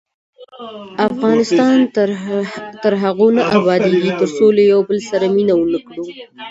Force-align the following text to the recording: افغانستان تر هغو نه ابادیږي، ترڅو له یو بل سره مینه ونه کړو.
افغانستان 1.07 1.77
تر 2.83 2.93
هغو 3.03 3.27
نه 3.37 3.43
ابادیږي، 3.57 4.11
ترڅو 4.19 4.47
له 4.57 4.63
یو 4.71 4.79
بل 4.87 4.99
سره 5.09 5.25
مینه 5.35 5.53
ونه 5.57 5.79
کړو. 5.87 6.05